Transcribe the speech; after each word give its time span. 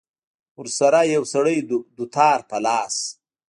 ورسره 0.59 1.01
يو 1.15 1.23
سړى 1.33 1.57
دوتار 1.97 2.37
په 2.49 2.57
لاس. 2.65 2.95